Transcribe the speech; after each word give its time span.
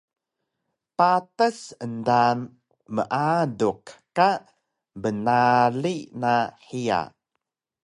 Patas 0.97 1.59
endaan 1.85 2.39
meaduk 2.95 3.83
ka 4.17 4.29
bnarig 5.01 6.01
na 6.21 6.33
hiya 6.67 7.01